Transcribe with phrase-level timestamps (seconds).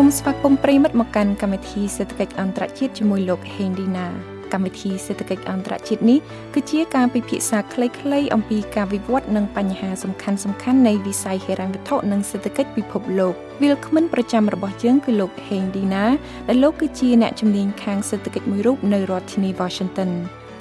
[0.00, 4.06] សូមស្វាគមន៍ប្រិមិត្តមកកាន់កម្មវិធីសេដ្ឋកិច្ចអន្តរជាតិជាមួយលោកហេងឌីណា
[4.52, 6.18] កម្មវិធីសេដ្ឋកិច្ចអន្តរជាតិនេះ
[6.54, 10.30] គឺជាការពិភាក្សាខ្លីៗអំពីការវិវត្តនិងបញ្ហាសំខា
[10.72, 16.04] ន់ៗនៃវិស័យហិរញ្ញវត្ថុនិងសេដ្ឋកិច្ចពិភពលោកវិលគ្មិនប្រចាំរបស់យើងគឺលោកហេងឌីណា
[16.48, 20.10] ដែលលោកគឺជាអ្នកជំនាញខាងសេដ្ឋកិច្ចមួយរូបនៅរដ្ឋធានី Washington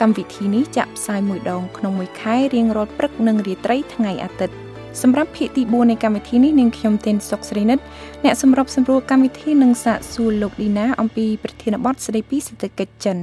[0.01, 4.66] កម្មវិធីនេះចាក់ផ្សាយមួយដងក្នុងមួយខែរៀងរាល់ព្រឹកនិងរាត្រីថ្ងៃអាទិត្យ
[5.01, 7.79] សម្រាប់ភាគទី4នៃកម្មវិធីនេះនាងខ្ញុំទេនសុកស្រីនិត
[8.23, 13.17] អ្នកសម្របសម្រួលកម្មវិធីនឹងសាកសួរលោកឌីណាអំពីប្រធានបទស្ដីពីសេដ្ឋកិច្ចចិន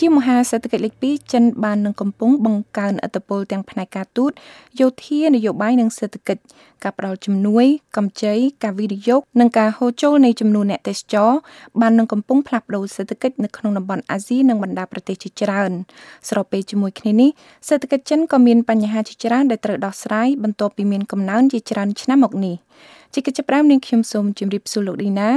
[0.00, 4.32] ជាមហាសេដ្ឋកិច្ចលេខ2ចិនបាននឹងកំពុងបង្កើនឥទ្ធិពលទាំងផ្នែកការទូត
[4.80, 6.42] យោធានយោបាយនិងសេដ្ឋកិច្ច
[6.84, 7.64] ការផ្តល់ជំនួយ
[7.96, 11.30] កម្ចីការវិនិយោគនិងការហូរចូលនៃចំនួនអ្នកទេសចរ
[11.80, 15.72] បាននឹងកំពុងផ្លាស់ប្តូរសេដ្ឋកិច្ចនៅក្នុងតំបន់អាស៊ីនិងបណ្ដាប្រទេសជាច្រើន
[16.28, 17.30] ស្របពេលជាមួយគ្នានេះ
[17.68, 22.56] សេដ្ឋកិច្ចចិនក៏មានបញ្ហាជាច្រើនដែលត្រូវដោះស្រាយបន្ទាប់ពីមានកំណើនជាច្រើនឆ្នាំមកនេះ
[23.14, 25.28] ជាកិច្ចផ្ដើមនាងខ្ញុំសូមជម្រាបសួរលោកឌីណា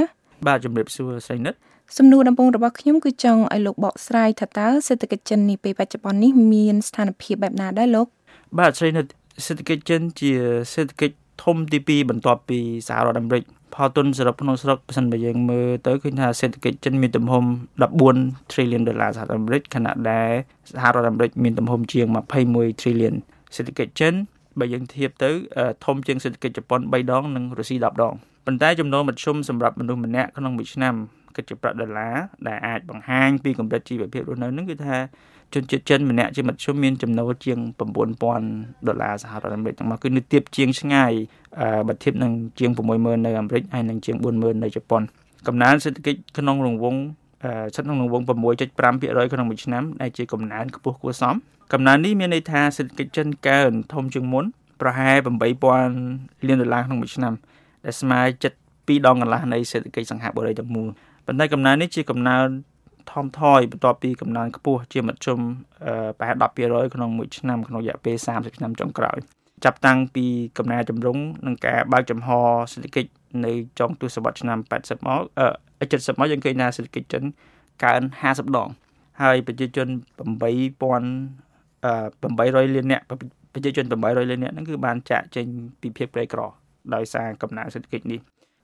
[0.46, 1.54] បាទជម្រាបសួរស្រីនិត
[1.98, 8.06] សំណួរដំបូងរបស់ខ្ញុំគឺចង់ឲ្យលោកបកស្រាយថាតើសេដ្ឋកិច្ចចិននាពេលបច្ចុប្បន្ននេះមានស្ថានភាពបែបណាដែរលោក
[8.58, 9.06] បាទស្រីនិត
[9.46, 10.32] សេដ្ឋកិច្ចចិនជា
[10.74, 13.42] សេដ្ឋកិច្ចធំទី2បន្ទាប់ពីសហរដ្ឋអាមេរិក
[13.74, 17.44] ផលទុនសរុបក្នុងស្រុកបើសិនបើយើងមើលទៅឃើញថាសេដ្ឋកិច្ចចិនមានទំហំ
[17.98, 20.30] 14 trillion ដុល្លារសហរដ្ឋអាមេរិកខណៈដែល
[20.72, 22.06] សហរដ្ឋអាមេរិកមានទំហំជាង
[22.44, 23.14] 21 trillion
[23.56, 24.14] សេដ្ឋកិច្ចចិន
[24.58, 25.30] បើយើងធៀបទៅ
[25.84, 28.14] ធំជាងសេដ្ឋកិច្ចជប៉ុន3ដងនិងរុស្ស៊ី10ដង
[28.46, 30.94] ប៉ុន្តែចំណូលមធ្យមសម្រាប់មនុស្សម្នាក់ក្នុងមួយឆ្នាំ
[31.36, 32.14] គិតជាប្រាក់ដុល្លារ
[32.46, 34.96] ដែលអាចបង្ហាញពីកម្រិតជីវភាពរស់នៅនឹងគឺថា
[35.54, 37.58] ជនជាតិចិនម្នាក់ជាមធ្យមមានចំណូលជាង
[38.18, 41.12] 9000ដុល្លារសហរដ្ឋអាមេរិកទាំងមកគឺនៅទៀបជាងឆ្ងាយ
[41.88, 45.02] បើធៀបនឹងជាង60000នៅអាមេរិកហើយនឹងជាង40000នៅជប៉ុន
[45.46, 47.00] កំណើនសេដ្ឋកិច្ចក្នុងរង្វង់
[47.72, 48.28] ស្ថិតក្នុងរង្វង់6.5%
[49.32, 51.34] ក្នុងមួយឆ្នាំដែលជាកំណើនខ្ពស់គួរសម
[51.72, 54.44] កំណើននេះមានន័យថាសេដ្ឋកិច្ចចិនកើនធំជាងមុន
[54.80, 55.16] ប្រហែល
[55.82, 57.34] 8000លានដុល្លារក្នុងមួយឆ្នាំ
[57.84, 58.20] ដែលស្មើ
[58.54, 58.54] 7
[58.88, 60.88] 2ដងកន្លះនៃសេដ្ឋកិច្ចសង្ហបុរីទាំងមូល
[61.26, 62.46] ប៉ុន្តែកំណើននេះជាកំណើន
[63.10, 65.40] ថមថយបន្ទាប់ពីកំណើនខ្ពស់ជាមធ្យម
[66.18, 69.18] ប្រហែល10%ក្នុងមួយឆ្នាំក្នុងរយៈពេល30ឆ្នាំចុងក្រោយ
[69.64, 70.24] ចាប់តាំងពី
[70.58, 72.28] កំណែចម្រុងនឹងការបើកចំហ
[72.72, 73.10] សេដ្ឋកិច្ច
[73.44, 77.22] នៅចុងទសវត្សរ៍ឆ្នាំ80មកអឺ70មកយើងឃើញថាសេដ្ឋកិច្ចចិន
[77.84, 78.68] កើន50ដង
[79.22, 79.88] ហើយប្រជាជន
[80.24, 80.80] 8000
[82.44, 83.04] 800លាននាក់
[83.54, 85.46] ប្រជាជន800លាននាក់ហ្នឹងគឺបានចាក់ចេញ
[85.80, 86.40] ពីភាពក្រីក្រ
[86.94, 88.20] ដោយសារកំណើនសេដ្ឋកិច្ចនេះ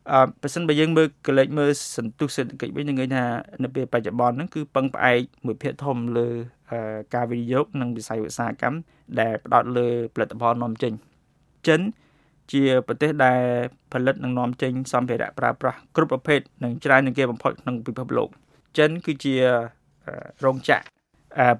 [0.09, 3.25] អឺបើសិនបើយើងមើលកលេចមើលសន្ទុះសេដ្ឋកិច្ចវិញនឹងឃើញថា
[3.63, 6.29] នៅពេលបច្ចុប្បន្នហ្នឹងគឺពឹងផ្អែកមួយភាគធំលើ
[7.15, 8.77] ការវិនិយោគនិងវិស័យឧស្សាហកម្ម
[9.21, 10.93] ដែលផ្ដោតលើផលិតផលនាំចេញ
[11.67, 11.81] ចិន
[12.53, 13.41] ជាប្រទេសដែល
[13.93, 18.29] ផលិតនិងនាំចេញសម្ភារៈប្រើប្រាស់គ្រប់ប្រភេទនិងច្រើនជាងគេបំផុតក្នុងពិភពលោក
[18.79, 19.35] ចិនគឺជា
[20.45, 20.85] រោងចក្រ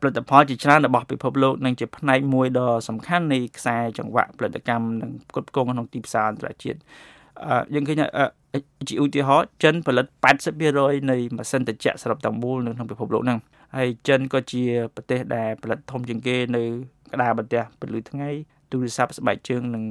[0.01, 6.79] ផលិតផលជាច្រើនរបស់ពិភពលោកនិងជាផ្នែកមួយដ៏សំខាន់នៃខ្សែចង្វាក់ផលិតកម្មនិងផ្គត់ផ្គង់ក្នុងទីផ្សារអន្តរជាតិ
[7.75, 8.03] យើងឃើញ
[8.89, 10.07] ជាឧទាហរណ៍ចិនផលិត
[10.59, 13.39] 80%នៃម៉ាស៊ីនត្រជាក់សរុបទាំងមូលនៅក្នុងពិភពលោកហ្នឹង
[13.77, 14.63] ហើយចិនក៏ជា
[14.95, 16.63] ប្រទេសដែលផលិតធំជាងគេនៅ
[17.13, 18.29] ក្តារបន្ទះពលឺថ្ងៃ
[18.71, 19.85] ទូរស័ព្ទស្បែកជើងនិង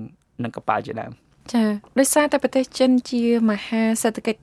[0.43, 1.11] និងកប៉ាល់ជាដើម
[1.53, 1.63] ចា
[1.99, 4.41] ដោយសារតែប្រទេសចិនជាមហាសេដ្ឋកិច្ច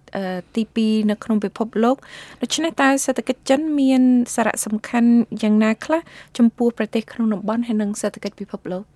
[0.55, 1.97] ទី2នៅក្នុងពិភពលោក
[2.43, 4.03] ដូច្នេះតើសេដ្ឋកិច្ចចិនមាន
[4.35, 5.11] សារៈសំខាន់
[5.43, 6.01] យ៉ាងណាខ្លះ
[6.39, 8.96] ចំពោះប្រទេសក្នុងតំបន់ហើយនិងសេដ្ឋកិច្ចពិភពលោកអឺ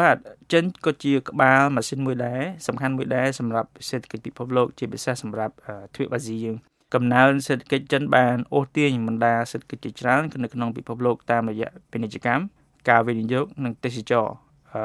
[0.00, 0.16] បាទ
[0.52, 5.54] ចិនក៏ជាក្បាលម៉ាស៊ីនមួយដែរសំខាន់មួយដែរសម្រាប់សេដ្ឋកិច្ចពិភពលោកជាពិសេសសម្រាប់
[5.94, 6.56] ទ្វីបអាស៊ីយើង
[6.94, 12.42] កំណើនសេដ្ឋកិច្ចចិនបានអូសទាញបណ្ដាសេដ្ឋកិច្ចជាច្រើននៅក្នុងពិភពលោកតាមរយៈពាណិជ្ជកម្ម
[12.88, 14.26] ការវិនិយោគនិងទេសចរ
[14.72, 14.82] អឺ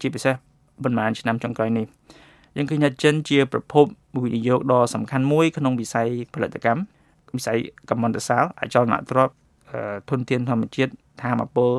[0.00, 0.34] ជាពិសេស
[0.82, 1.86] ប៉ុន្មានឆ្នាំចុងក្រោយនេះ
[2.56, 3.84] យើងឃើញថាចិនជាប្រភព
[4.24, 6.82] វិនិយោគដ៏សំខាន់មួយក្នុងវិស័យផលិតកម្ម
[7.36, 7.58] វិស័យ
[7.90, 9.34] កម្មន្តសាលអចលនទ្រព្យ
[10.10, 10.92] ធនធានធម្មជាតិ
[11.22, 11.72] ធម្មពល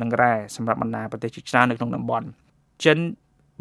[0.00, 2.26] និងរ៉ែសម្រាប់បណ្ដាប្រទេសជាច្រើននៅក្នុងតំបន់
[2.84, 2.98] ចិន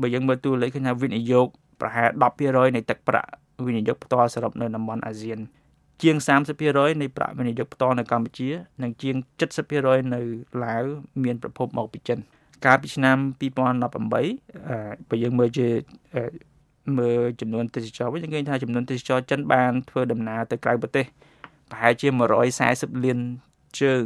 [0.02, 1.48] បើយើងមើលតួលេខឃើញថាវិនិយោគ
[1.82, 2.10] ប្រហែល
[2.44, 3.30] 10%នៃទឹកប្រាក់
[3.66, 5.40] វិនិយោគផ្ទាល់សរុបនៅតំបន់អាស៊ាន
[6.02, 6.16] ជាង
[6.60, 8.50] 30%នៃប្រាក់វិនិយោគផ្ទាល់នៅកម្ពុជា
[8.84, 9.16] និងជាង
[9.66, 10.22] 70%នៅ
[10.64, 10.84] ឡាវ
[11.24, 12.20] មានប្រភពមកពីចិន
[12.66, 14.14] កាលពីឆ្នាំ2018
[15.10, 15.68] បើយើងមើលជា
[16.98, 21.06] មើលចំនួនទេសចរវិញយើងឃើញថាចំនួនទេសចរចិនបានធ្វើដំណើរទៅក្រៅប្រទេស
[21.72, 22.08] ប្រហែលជា
[22.56, 23.20] 140លាន
[23.82, 24.06] ជើង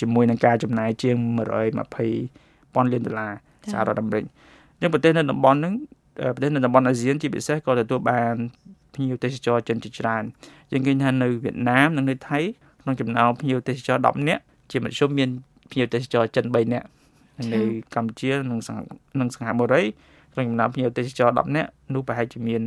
[0.00, 1.16] ជាមួយនឹងការចំណាយជាង
[1.94, 3.32] 120ពាន់លានដុល្លារ
[3.70, 5.74] សហរដ្ឋអាមេរិកអញ្ចឹងប្រទេសនៅតំបន់ហ្នឹង
[6.34, 8.34] ប្រទេសនៅតំបន់អាស៊ានជាពិសេសក៏ទទួលបាន
[8.94, 10.22] ភ្ញៀវទេសចរចិនជាច្រើន
[10.72, 12.38] យើងឃើញថានៅវៀតណាមនិងនៅថៃ
[12.82, 15.30] ក្នុងចំណោមភ្ញៀវទេសចរ10នាក់ជាមធ្យមមាន
[15.70, 16.86] ភ្ញៀវទេសចរចិន3នាក់
[17.52, 17.60] នៅ
[17.94, 18.60] កម្ពុជានិង
[19.20, 19.82] និងសង្ហបុរី
[20.32, 22.62] ក្នុងចំណោមភ្ញៀវទេសចរ10នាក់នោះប្រហែលជាមាន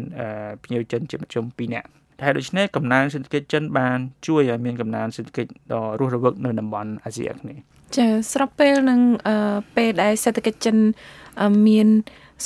[0.63, 1.87] ភ្ញៀវចិនជាមធ្យម2នាក់
[2.23, 3.97] តែដូច្នេះកំណើនសេដ្ឋកិច្ចចិនបាន
[4.27, 7.61] ជួយឲ្យមានកំណើនសេដ្ឋកិច្ចដ៏រស់រវើកនៅតំបន់អាស៊ីអាគ្នេយ៍
[7.97, 8.99] ចាស្របពេលនឹង
[9.75, 10.77] ពេលដែលសេដ្ឋកិច្ចចិន
[11.67, 11.87] មាន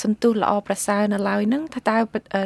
[0.02, 1.96] សន្ទុះល្អប្រសើរនៅឡើយហ្នឹងថាតើ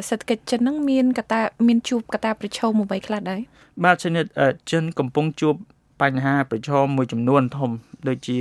[0.09, 3.41] សេដ្ឋកិច្ចចិនហ្នឹងមានកត្តាមានជួបកត្តាប្រឈមអ្វីខ្លះដែរ
[3.85, 4.11] បាទចិន
[4.71, 5.55] ចិនកំពុងជួប
[6.01, 7.71] បញ្ហាប្រឈមមួយចំនួនធំ
[8.07, 8.37] ដូចជា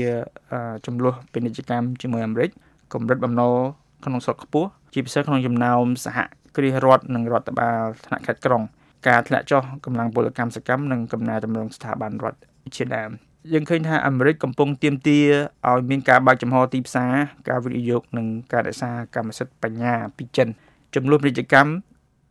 [0.87, 2.51] ចំនួនពាណិជ្ជកម្មជាមួយអាមេរិក
[2.93, 3.53] កម្រិតបំណុល
[4.05, 6.19] ក្នុងស្រុកខ្ពស់ជាពិសេសក្នុងចំណោមសហ
[6.57, 8.63] គ្រាសរដ្ឋនិងរដ្ឋបាលថ្នាក់ខេត្តក្រុង
[9.09, 12.39] ការធ្លាក់ចុះកម្លាំងពលកម្មសកម្មនិងកំណែតម្រង់ស្ថាប័នរដ្ឋ
[12.77, 13.11] ជាដើម
[13.53, 15.27] យើងឃើញថាអាមេរិកកំពុងទាមទារ
[15.71, 17.13] ឲ្យមានការបើកចំហទីផ្សារ
[17.49, 20.49] ការវិនិយោគនិងការរក្សាកម្មសិទ្ធិបញ្ញាពីចិន
[20.95, 21.71] ចំនួនពាណិជ្ជកម្ម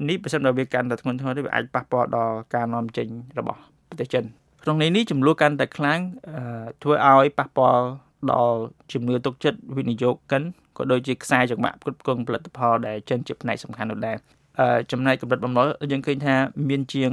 [0.08, 3.08] នេះប្រសិនបើវាកាន់តែធ្ងន់ធ្ងរទៅវាអាចប៉ះពាល់ដល់ការនាំចេញ
[3.40, 3.60] របស់
[3.90, 4.24] ប្រទេសចិន
[4.64, 6.00] ក្នុងន័យនេះចំនួនកាន់តែខ្លាំង
[6.84, 7.86] ធ្វើឲ្យប៉ះពាល់
[8.32, 8.60] ដល់
[8.94, 10.44] ជំនឿទុកចិត្តវិនិយោគិន
[10.78, 14.18] ក៏ដូចជាខ្សែចង្វាក់ផ្គត់ផ្គង់ផលិតផលដែលចិនជាផ្នែកសំខាន់នោះដែរ
[14.92, 16.36] ចំណែកកម្រិតបំណុលយើងឃើញថា
[16.70, 17.12] មានជាង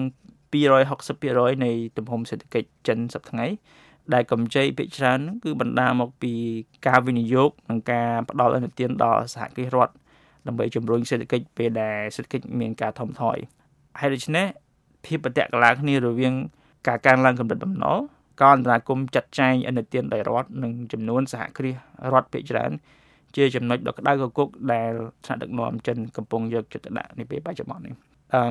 [0.52, 3.46] 260%នៃទំហំសេដ្ឋកិច្ចចិនសប្តាហ៍ថ្ងៃ
[4.14, 6.32] ដែលកម្ចីភាគច្រើនគឺបណ្ដាលមកពី
[6.86, 9.94] ការវិនិយោគនិងការផ្ដល់អនុទានដល់សហគ្រាសរដ្ឋ
[10.46, 13.36] ដើម្បីជំរុញសេដ្ឋកិច្ចពេលដែលសេដ្ឋកិច្ចមានការថមថយ
[14.00, 14.46] ហើយដូច្នេះ
[15.04, 16.34] ភាពប្រតិកលាគ្នារវាង
[16.88, 17.98] ការកើនឡើងកម្រិតបំណុល
[18.40, 21.76] ក៏អន្តរាគមចាត់ចែងអនុទានដោយរដ្ឋនិងចំនួនសហគ្រាស
[22.12, 22.70] រដ្ឋភាគច្រើន
[23.36, 24.92] ជាចំណុចដ៏ក្តៅកគុកដែល
[25.24, 27.94] ថ្នាក់ដឹកនាំចិនកំពុងយកចិត្តទុកដាក់នាពេលបច្ចុប្បន្ននេះ
[28.34, 28.42] អឺ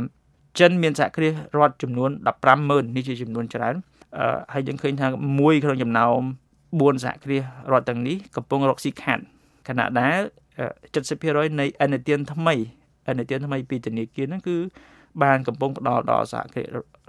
[0.59, 2.09] ចិនមានសហគ្រាសរដ្ឋចំនួន
[2.53, 3.75] 150,000នេះជាចំនួនច្រើន
[4.17, 5.07] អឺហើយយើងឃើញថា
[5.39, 6.19] មួយក្នុងចំណោម
[6.61, 9.23] 4សហគ្រាសរដ្ឋទាំងនេះកំពុងរកស៊ីខាត់
[9.67, 10.17] ខណៈដែល
[10.85, 12.55] 70%នៃអនុទានថ្មី
[13.09, 14.57] អនុទានថ្មីពីធនាគារហ្នឹងគឺ
[15.23, 16.67] បានកំពុងផ្ដល់ដល់សហគ្រាស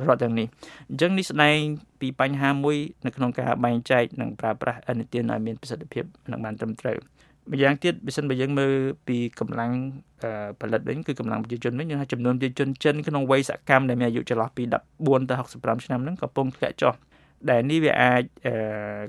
[0.08, 0.46] រដ្ឋទាំងនេះ
[0.90, 1.56] អញ្ចឹងនេះស្ដែង
[2.00, 2.76] ពីបញ្ហាមួយ
[3.06, 6.98] នៅក្នុងការបែងចែកនិងប្រើប្រាស់អនុទានឲ្យមានប្រសិទ្ធភាពនិងបានត្រឹមត្រូវ
[7.52, 8.72] ម្យ៉ាងទៀតបើសិនបើយើងមើល
[9.08, 9.72] ពីកម្លាំង
[10.60, 14.62] ផលិតវិញគឺកម្លាំងប្រជាជនវិញយើងថាចំនួនប្រជាជនចិនក្នុងវ័យសកម្មដែលមានអាយុចន្លោះពី
[14.96, 16.94] 14ទៅ65ឆ្នាំហ្នឹងកំពុងធ្លាក់ចុះ
[17.50, 18.22] ដែលនេះវាអាច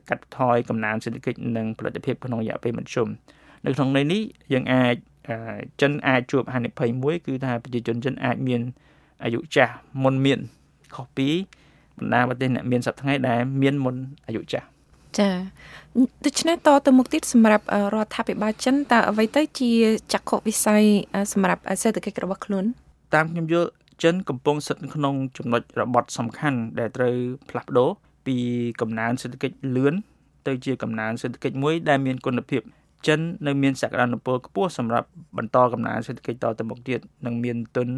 [0.10, 3.08] កាត់បន្ថយកំណើនសេដ្ឋកិច្ចនិងផលិតភាពក្នុងរយៈពេលមធ្យម
[3.66, 4.22] នៅក្នុងន័យនេះ
[4.54, 4.96] យើងអាច
[5.82, 8.62] ចិនអាចជួបហានិភ័យមួយគឺថាប្រជាជនចិនអាចមាន
[9.24, 10.40] អាយុចាស់មុនមាន
[10.96, 11.30] ខុសពី
[11.98, 13.96] បណ្ដាប្រទេសអ្នកមានសប្តាហ៍ថ្ងៃដែលមានមុន
[14.28, 14.68] អាយុចាស់
[15.18, 15.30] ចា
[16.26, 19.72] ដូច្នេះតទៅមុខទៀតសម្រាប់រដ្ឋាភិបាលចិនតើអ្វីទៅជា
[20.14, 20.84] ចក្ខុវិស័យ
[21.34, 22.66] សម្រាប់សេដ្ឋកិច្ចរបស់ខ្លួន
[23.14, 23.70] តាមខ្ញុំយល់
[24.04, 27.16] ចិនកំពុងស្ថិតក្នុងចំណុចរបត់សំខាន់ដែលត្រូវ
[27.50, 27.90] ផ្លាស់ប្ដូរ
[28.26, 28.36] ពី
[28.82, 29.94] កំណើនសេដ្ឋកិច្ចលឿន
[30.48, 32.62] ទៅជាកំណើនសេដ្ឋកិច្ចមួយដែលមានគុណភាព
[33.08, 35.08] ចិននៅមានសក្តានុពលខ្ពស់សម្រាប់
[35.38, 37.90] បន្តកំណើនសេដ្ឋកិច្ចតទៅមុខទៀតនិងមានទុន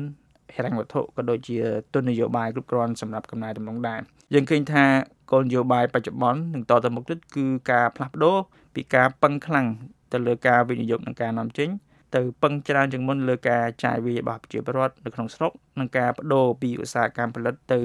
[0.56, 1.58] ហិរញ្ញវត្ថុក៏ដូចជា
[1.94, 4.00] ទុននយោបាយគ្រប់គ្រាន់សម្រាប់កំណែតម្រង់ដែរ
[4.34, 4.84] យើងឃើញថា
[5.32, 8.38] គោលនយោបាយបច្ចុប្បន្ននឹងតទៅមុខទៀតគឺការផ្លាស់ប្ដូរ
[8.76, 9.68] ពីការពឹងខ្លាំង
[10.14, 11.70] ទៅលើការវិនិយោគនិងការនាំចេញ
[12.16, 17.80] ទៅពឹងច្រើនជាងមុនលើការចាយវាយរបស់ប្រជាពលរដ្ឋនៅក្នុងស្រុកនិងការបដូរពីឧស្សាហកម្មផលិតទៅ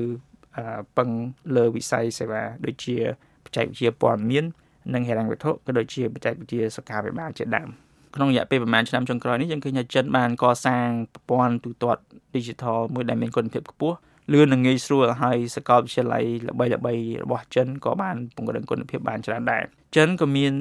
[0.96, 1.08] ពឹង
[1.56, 2.96] លើវិស័យសេវាដូចជា
[3.44, 4.44] បច្ចេកវិទ្យាព័ត៌មាន
[4.94, 7.68] និងហិរញ្ញវត្ថុក៏ដូចជាបច្ចេកវិទ្យាសុខាភិបាលជាដើម
[8.14, 12.02] ក្នុងរយៈពេលប្រហែលឆ្នាំចុងក្រោយនេះយើងឃើញថាចិនបានកសាងប្រព័ន្ធទូទាត់
[12.34, 13.96] Digital មួយដែលមានគុណភាពខ្ពស់
[14.32, 16.70] លឿននិងងាយស្រួលហើយសាកលវិទ្យាល័យល្បីៗ
[17.22, 19.62] របស់ចិនក៏បានពង្រឹងគុណភាពបានច្រើនដែរ
[19.96, 20.52] ចិនក៏មាន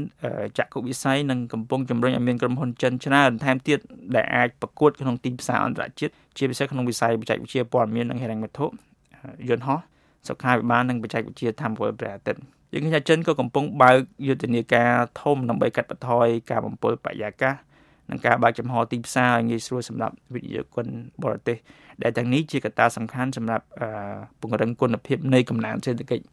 [0.57, 3.79] ចក្ខុវិស័យនិងកំពុងជំរុញឲ្យមានក្រុមហ៊ុនចិនច្រើនថែមទៀត
[4.15, 8.65] ដែលអាចប្រកួតក្នុងទីផ្សារអន្តរជាតិជាពិសេសក្នុងវិស័យបច្ចេកវិទ្យាព័ត៌មាននិងហិរញ្ញវត្ថុ
[9.50, 9.79] យន្តហោះ
[10.27, 12.41] សុខាភិបាលនិងបច្ចេកវិទ្យាធម្មពលព្រះអាទិត្យ
[12.73, 13.97] យើងឃើញថាចិនក៏កំពុងបើក
[14.27, 14.91] យុទ្ធនាការ
[15.22, 17.53] ធំដើម្បីកាត់បន្ថយការបំពុលបរិយាកាស
[18.09, 20.88] និងការបើកចំហទីផ្សារឲ្យងាយស្រួលសម្រាប់វិនិយោគិន
[21.24, 21.57] បរទេស
[22.03, 23.65] ដែលទាំងនេះជាកត្តាសំខាន់សម្រាប់
[24.41, 26.25] ពង្រឹងគុណភាពនៃកំណើនសេដ្ឋកិច្ច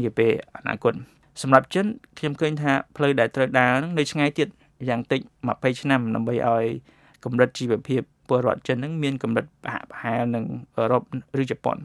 [0.00, 0.94] នាពេលអនាគត
[1.42, 1.86] សម្រាប់ចិន
[2.18, 4.48] ខ្ញុំឃើញថាផ្លូវដែលត្រូវដើរនឹងនៅឆ្ងាយទៀត
[4.88, 5.20] យ៉ាងតិច
[5.50, 6.64] 20ឆ្នាំដើម្បីឲ្យ
[7.24, 10.44] កម្រិតជីវភាពពលរដ្ឋចិននឹងមានកម្រិតប្រហាក់ប្រហែលនឹង
[10.76, 11.02] អឺរ៉ុប
[11.42, 11.78] ឬជប៉ុន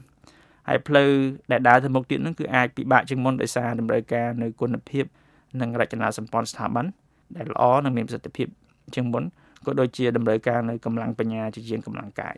[0.67, 1.09] ហើយផ្លូវ
[1.51, 5.05] ដែលដើរទៅមុខទៀតនឹងគឺអាចពិបាកជាងមុនដោយសារតម្រូវការនៅគុណភាព
[5.61, 6.85] និងរចនាសម្ព័ន្ធស្ថាប័ន
[7.35, 8.47] ដែលល្អនិងមានប្រសិទ្ធភាព
[8.93, 9.23] ជាងមុន
[9.65, 12.35] ក៏ដូចជាតម្រូវការនៅកម្លាំងបញ្ញាជាជាងកម្លាំងកាយ